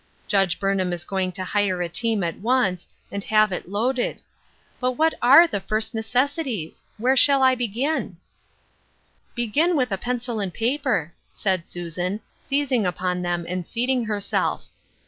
[0.27, 4.19] Judge Burnham is going to hire a team at once, and have it loaded.
[4.79, 6.83] But what are the first necessi ties?
[6.97, 8.17] Where shall I begin?"
[9.35, 14.65] «"Begin with a pencil and paper," said Susan, seizing upon them and seating herself.